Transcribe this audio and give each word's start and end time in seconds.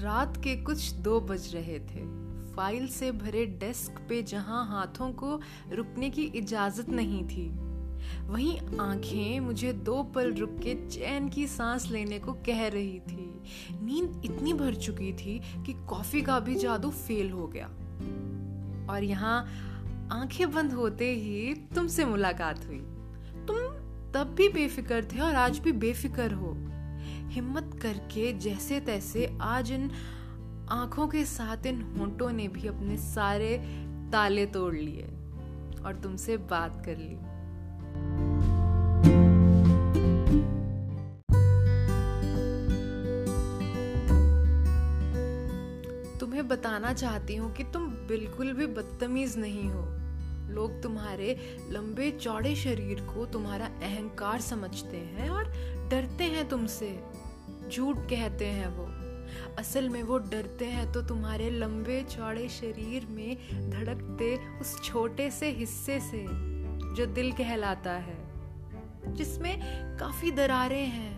रात 0.00 0.36
के 0.36 0.54
कुछ 0.56 0.92
दो 0.94 1.20
बज 1.20 1.50
रहे 1.54 1.78
थे। 1.78 2.02
फ़ाइल 2.54 2.86
से 2.88 3.10
भरे 3.12 3.44
डेस्क 3.60 3.98
पे 4.08 4.22
जहाँ 4.22 4.64
हाथों 4.66 5.10
को 5.12 5.40
रुकने 5.72 6.10
की 6.10 6.22
इजाज़त 6.22 6.88
नहीं 6.88 7.22
थी, 7.24 7.48
वहीं 8.24 8.58
आँखें 8.80 9.40
मुझे 9.40 9.72
दो 9.72 10.02
पल 10.14 10.32
रुक 10.34 10.50
के 10.58 10.74
चैन 10.88 11.28
की 11.28 11.46
सांस 11.46 11.90
लेने 11.90 12.18
को 12.18 12.32
कह 12.46 12.66
रही 12.68 13.00
थी। 13.00 13.42
नींद 13.82 14.22
इतनी 14.24 14.52
भर 14.52 14.74
चुकी 14.74 15.12
थी 15.12 15.38
कि 15.66 15.72
कॉफ़ी 15.88 16.22
का 16.22 16.38
भी 16.40 16.54
जादू 16.54 16.90
फेल 16.90 17.30
हो 17.30 17.46
गया। 17.46 17.66
और 18.92 19.04
यहाँ 19.04 19.40
आँखें 20.12 20.50
बंद 20.52 20.72
होते 20.72 21.12
ही 21.14 21.54
तुमसे 21.74 22.04
मुलाकात 22.04 22.66
हुई। 22.66 22.80
तुम 23.46 23.56
तब 24.12 24.34
भी 24.34 24.48
बेफिक्र 24.48 25.04
थे 25.04 25.20
और 25.20 25.34
आज 25.34 25.58
भी 25.58 25.72
बेफिक्र 25.72 26.32
हो। 26.32 26.56
हिम्मत 27.30 27.78
करके 27.82 28.32
जैसे 28.32 28.80
तैसे 28.80 29.26
आज 29.40 29.70
इन 29.72 29.90
आँखों 30.70 31.06
के 31.08 31.24
साथ 31.24 31.66
इन 31.66 31.80
होंठों 31.98 32.30
ने 32.32 32.48
भी 32.48 32.68
अपने 32.68 32.96
सारे 32.96 33.56
ताले 34.12 34.46
तोड़ 34.46 34.74
लिए 34.74 35.06
और 35.84 36.00
तुमसे 36.02 36.36
बात 36.36 36.82
कर 36.86 36.96
ली। 36.96 37.16
तुम्हें 46.18 46.48
बताना 46.48 46.92
चाहती 46.92 47.36
हूँ 47.36 47.52
कि 47.54 47.64
तुम 47.64 47.86
बिल्कुल 48.08 48.52
भी 48.52 48.66
बदतमीज 48.66 49.36
नहीं 49.38 49.68
हो। 49.70 49.84
लोग 50.54 50.82
तुम्हारे 50.82 51.36
लंबे 51.70 52.10
चौड़े 52.10 52.54
शरीर 52.56 53.00
को 53.04 53.26
तुम्हारा 53.26 53.66
अहंकार 53.66 54.40
समझते 54.40 54.96
हैं 54.96 55.28
और 55.30 55.52
डरते 55.90 56.24
हैं 56.24 56.48
तुमसे। 56.48 56.88
झूठ 57.68 57.96
कहते 58.10 58.46
हैं 58.46 58.68
वो। 58.68 58.86
असल 59.58 59.88
में 59.88 60.02
वो 60.02 60.18
डरते 60.18 60.64
हैं 60.64 60.90
तो 60.92 61.02
तुम्हारे 61.02 61.50
लंबे 61.50 62.00
चौड़े 62.10 62.48
शरीर 62.48 63.06
में 63.06 63.70
धड़कते 63.70 64.36
उस 64.60 64.80
छोटे 64.82 65.30
से 65.30 65.50
हिस्से 65.50 65.98
से 66.00 66.24
जो 66.94 67.06
दिल 67.06 67.32
कहलाता 67.32 67.92
है, 67.92 68.16
जिसमें 69.14 69.58
काफ़ी 69.98 70.30
दरारें 70.30 70.86
हैं। 70.86 71.16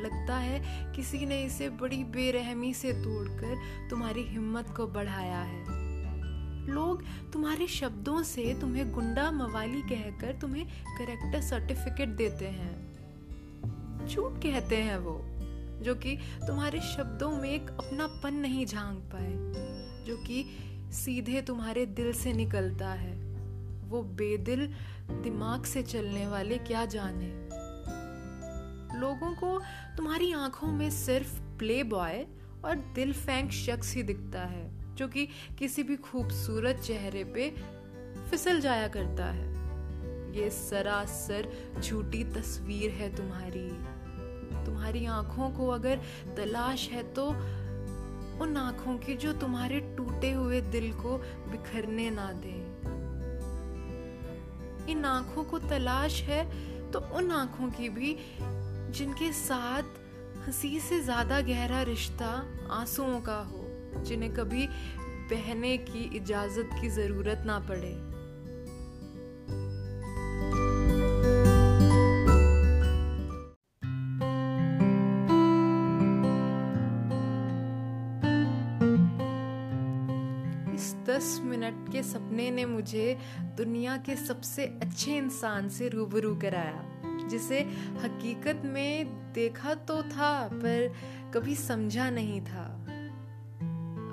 लगता 0.00 0.36
है 0.36 0.60
किसी 0.96 1.26
ने 1.26 1.42
इसे 1.42 1.68
बड़ी 1.68 2.02
बेरहमी 2.04 2.72
से 2.74 2.92
तोड़कर 2.94 3.88
तुम्हारी 3.90 4.22
हिम्मत 4.22 4.72
को 4.76 4.86
बढ़ाया 4.86 5.40
है। 5.42 5.86
लोग 6.66 7.02
तुम्हारे 7.32 7.66
शब्दों 7.66 8.22
से 8.22 8.54
तुम्हें 8.60 8.90
गुंडा 8.92 9.30
मवाली 9.30 9.82
कहकर 9.82 10.38
तुम्हें 10.40 10.66
करेक्टर 10.98 11.40
सर्टिफिकेट 11.40 12.08
देते 12.08 12.46
हैं। 12.46 14.06
झूठ 14.06 14.32
कहते 14.42 14.76
हैं 14.76 14.98
वो। 14.98 15.16
जो 15.82 15.94
कि 15.94 16.18
तुम्हारे 16.46 16.80
शब्दों 16.80 17.30
में 17.30 17.50
एक 17.50 17.70
अपनापन 17.70 18.34
नहीं 18.34 18.66
झाँक 18.66 18.98
पाए, 18.98 19.34
जो 20.04 20.16
कि 20.16 20.46
सीधे 20.92 21.42
तुम्हारे 21.42 21.86
दिल 21.86 22.12
से 22.12 22.32
निकलता 22.32 22.88
है। 22.88 23.28
वो 23.88 24.02
बेदिल 24.02 24.66
दिमाग 25.10 25.64
से 25.64 25.82
चलने 25.82 26.26
वाले 26.26 26.58
क्या 26.58 26.84
जाने? 26.84 27.48
लोगों 28.98 29.34
को 29.34 29.60
तुम्हारी 29.96 30.32
आँखों 30.32 30.68
में 30.68 30.90
सिर्फ़ 30.90 31.40
प्ले 31.40 31.82
बॉय 31.82 32.26
और 32.64 32.76
दिल 32.94 33.12
फैंक 33.12 33.50
शख्स 33.50 33.94
ही 33.94 34.02
दिखता 34.02 34.40
है, 34.40 34.94
जो 34.94 35.08
कि 35.08 35.28
किसी 35.58 35.82
भी 35.82 35.96
खूबसूरत 35.96 36.76
चेहरे 36.76 37.24
पे 37.24 37.54
फिसल 38.30 38.60
जाया 38.60 38.88
करता 38.88 39.26
है। 39.26 39.58
ये 40.38 40.50
सरासर 40.50 41.48
झूठी 41.80 42.24
तस्वीर 42.24 42.90
है 42.90 43.16
तुम्हारी। 43.16 43.98
तुम्हारी 44.66 45.06
आँखों 45.06 45.50
को 45.50 45.68
अगर 45.68 46.00
तलाश 46.36 46.88
है 46.88 47.02
तो 47.12 47.28
उन 48.38 48.56
आँखों 48.56 48.96
की 48.98 49.14
जो 49.14 49.32
तुम्हारे 49.32 49.80
टूटे 49.96 50.32
हुए 50.32 50.60
दिल 50.60 50.92
को 50.92 51.16
बिखरने 51.50 52.10
ना 52.10 52.32
दे। 52.32 52.56
इन 54.92 55.04
आँखों 55.04 55.44
को 55.44 55.58
तलाश 55.58 56.22
है 56.22 56.44
तो 56.90 56.98
उन 56.98 57.30
आँखों 57.30 57.70
की 57.70 57.88
भी, 57.88 58.16
जिनके 58.90 59.32
साथ 59.32 59.82
हँसी 60.46 60.78
से 60.80 61.00
ज़्यादा 61.00 61.40
गहरा 61.40 61.82
रिश्ता 61.82 62.26
आंसुओं 62.70 63.20
का 63.20 63.38
हो, 63.42 63.64
जिन्हें 64.04 64.32
कभी 64.34 64.66
बहने 65.30 65.76
की 65.78 66.04
इजाज़त 66.16 66.70
की 66.80 66.88
ज़रूरत 66.88 67.42
ना 67.46 67.58
पड़े। 67.58 67.92
इस 80.78 80.94
दस 81.06 81.40
मिनट 81.44 81.88
के 81.92 82.02
सपने 82.02 82.50
ने 82.50 82.64
मुझे 82.64 83.16
दुनिया 83.56 83.96
के 83.96 84.16
सबसे 84.16 84.64
अच्छे 84.82 85.16
इंसान 85.16 85.68
से 85.68 85.88
रूबरू 85.88 86.34
कराया, 86.36 86.82
जिसे 87.28 87.60
हकीकत 88.02 88.62
में 88.64 89.32
देखा 89.32 89.74
तो 89.74 90.02
था, 90.02 90.48
पर 90.48 90.94
कभी 91.34 91.54
समझा 91.54 92.10
नहीं 92.10 92.40
था। 92.40 92.64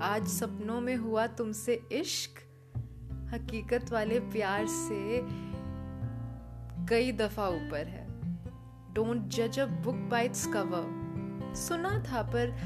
आज 0.03 0.28
सपनों 0.28 0.80
में 0.81 0.96
हुआ 0.96 1.28
तुमसे 1.28 1.74
इश्क, 1.92 2.42
हकीकत 3.34 3.92
वाले 3.92 4.20
प्यार 4.20 4.66
से 4.68 5.22
कई 6.90 7.12
दफ़ा 7.12 7.47
ऊपर 7.50 7.88
है। 7.88 8.08
डोंट 8.94 9.28
जज 9.28 9.59
a 9.59 9.66
book 9.66 9.96
by 9.96 10.26
its 10.26 10.46
cover 10.47 11.53
सुना 11.56 11.97
था, 12.03 12.22
पर 12.22 12.58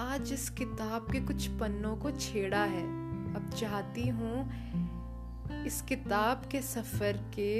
आज 0.00 0.32
इस 0.32 0.48
किताब 0.58 1.06
के 1.12 1.20
कुछ 1.20 1.46
पन्नों 1.60 1.96
को 1.96 2.10
छेड़ा 2.10 2.62
है 2.64 2.82
अब 3.36 3.50
चाहती 3.56 4.06
हूँ 4.08 5.64
इस 5.66 5.80
किताब 5.88 6.48
के 6.52 6.60
सफ़र 6.62 7.16
के 7.34 7.50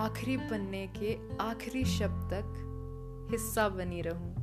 आखिरी 0.00 0.36
पन्ने 0.50 0.86
के 0.98 1.16
आखिरी 1.44 1.84
शब्द 1.96 2.28
तक 2.32 3.28
हिस्सा 3.32 3.68
बनी 3.68 4.02
रहूँ। 4.06 4.34